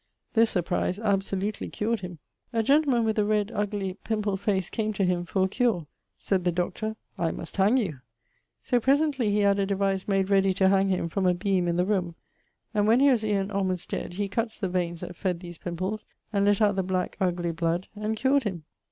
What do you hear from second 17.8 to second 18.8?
and cured him.